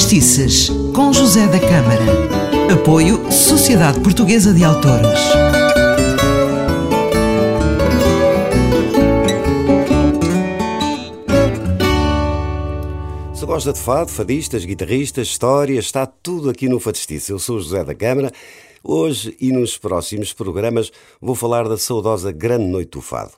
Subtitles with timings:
[0.00, 2.72] Fadistices, com José da Câmara.
[2.72, 5.20] Apoio Sociedade Portuguesa de Autores.
[13.34, 17.30] Se gosta de fado, fadistas, guitarristas, histórias, está tudo aqui no Fadistice.
[17.30, 18.32] Eu sou José da Câmara.
[18.82, 20.90] Hoje e nos próximos programas
[21.20, 23.32] vou falar da saudosa Grande Noite do Fado.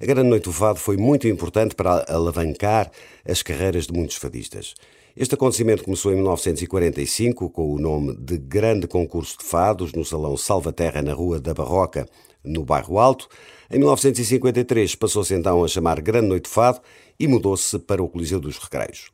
[0.00, 2.90] A Grande Noite do Fado foi muito importante para alavancar
[3.24, 4.74] as carreiras de muitos fadistas.
[5.16, 10.36] Este acontecimento começou em 1945 com o nome de Grande Concurso de Fados no Salão
[10.36, 12.06] Salvaterra, na Rua da Barroca,
[12.44, 13.28] no Bairro Alto.
[13.68, 16.80] Em 1953 passou-se então a chamar Grande Noite de Fado
[17.18, 19.10] e mudou-se para o Coliseu dos Recreios.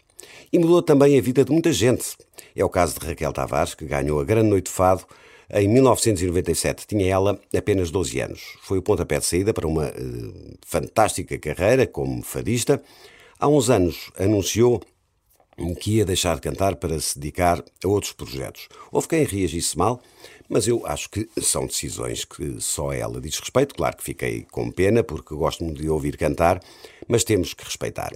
[0.53, 2.05] E mudou também a vida de muita gente.
[2.55, 5.05] É o caso de Raquel Tavares, que ganhou a Grande Noite de Fado
[5.51, 6.87] em 1997.
[6.87, 8.43] Tinha ela apenas 12 anos.
[8.61, 12.83] Foi o pontapé de saída para uma uh, fantástica carreira como fadista.
[13.39, 14.83] Há uns anos anunciou
[15.81, 18.69] que ia deixar de cantar para se dedicar a outros projetos.
[18.93, 20.01] Houve quem reagisse mal,
[20.49, 23.75] mas eu acho que são decisões que só ela diz respeito.
[23.75, 26.61] Claro que fiquei com pena, porque gosto muito de ouvir cantar,
[27.09, 28.13] mas temos que respeitar.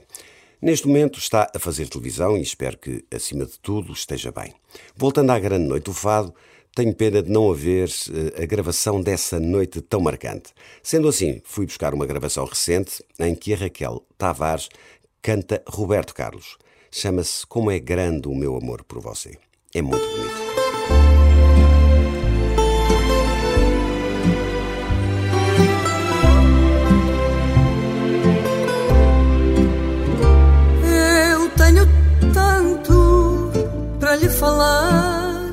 [0.61, 4.53] Neste momento está a fazer televisão e espero que, acima de tudo, esteja bem.
[4.95, 6.35] Voltando à grande noite do fado,
[6.75, 10.53] tenho pena de não haver eh, a gravação dessa noite tão marcante.
[10.83, 14.69] Sendo assim, fui buscar uma gravação recente em que a Raquel Tavares
[15.23, 16.59] canta Roberto Carlos.
[16.93, 19.39] Chama-se Como é Grande o Meu Amor por Você.
[19.73, 20.41] É muito bonito.
[31.33, 31.87] Eu tenho
[32.35, 33.53] tanto
[34.01, 35.53] para lhe falar,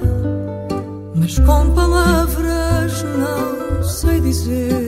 [1.16, 4.87] mas com palavras não sei dizer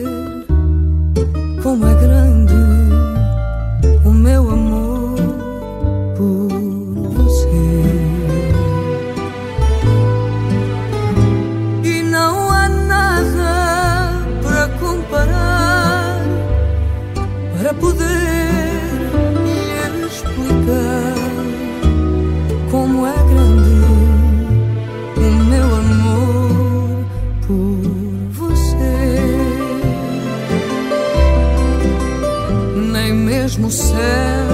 [33.60, 34.46] mesmo céu,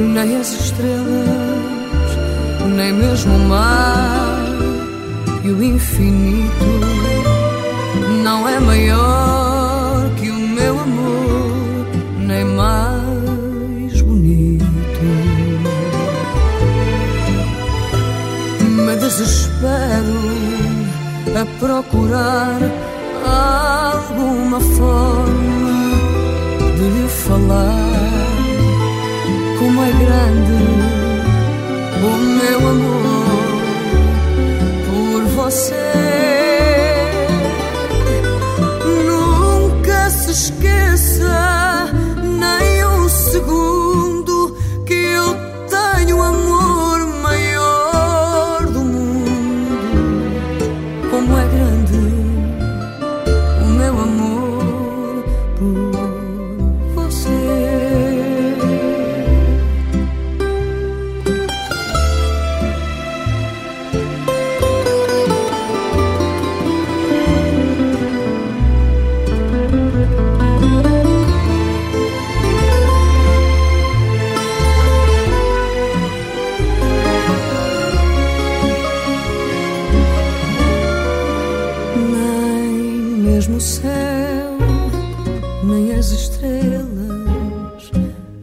[0.00, 1.06] nem as estrelas,
[2.74, 4.44] nem mesmo o mar
[5.44, 6.64] e o infinito
[8.24, 11.86] não é maior que o meu amor,
[12.18, 14.68] nem mais bonito.
[18.60, 19.60] Me desespero
[21.40, 22.58] a procurar
[23.24, 25.19] alguma forma
[26.90, 27.90] lhe falar
[29.58, 30.58] como é grande
[32.02, 33.50] o meu amor
[34.86, 36.09] por você.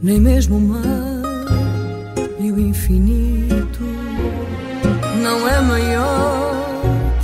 [0.07, 1.21] Nem mesmo o mar
[2.39, 3.83] e o infinito
[5.21, 6.55] não é maior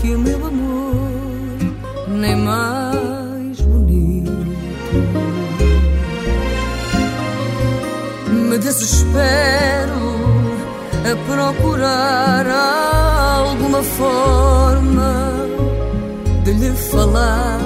[0.01, 1.59] que o meu amor,
[2.09, 4.33] nem mais bonito.
[8.49, 10.03] Me desespero
[11.09, 12.45] a procurar
[13.45, 15.31] alguma forma
[16.43, 17.61] de lhe falar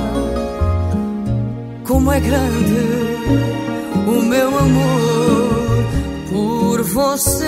[1.84, 3.67] como é grande
[4.08, 5.86] o meu amor
[6.30, 7.44] por você.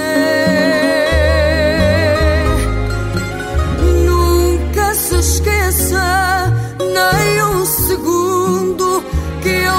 [4.05, 9.03] Nunca se esqueça nem um segundo
[9.41, 9.77] que eu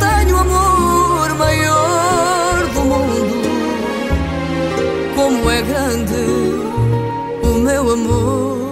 [0.00, 3.48] tenho amor maior do mundo.
[5.14, 6.24] Como é grande
[7.42, 8.63] o meu amor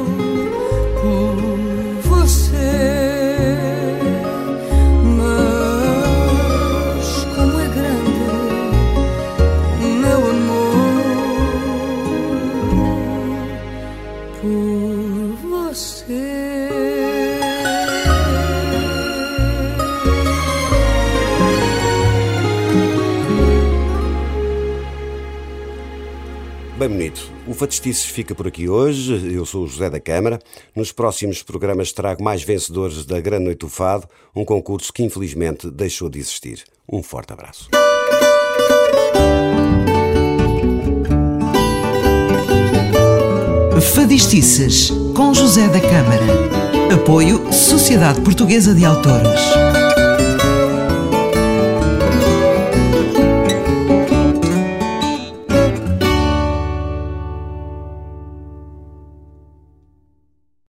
[26.82, 27.30] Bem bonito.
[27.46, 29.32] O Fatestices fica por aqui hoje.
[29.32, 30.40] Eu sou o José da Câmara.
[30.74, 35.70] Nos próximos programas trago mais vencedores da Grande Noite do Fado, um concurso que infelizmente
[35.70, 36.64] deixou de existir.
[36.90, 37.68] Um forte abraço.
[43.94, 46.92] Fadistices, com José da Câmara.
[46.92, 49.81] Apoio Sociedade Portuguesa de Autores.